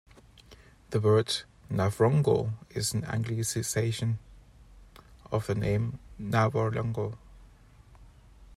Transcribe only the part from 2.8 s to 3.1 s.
an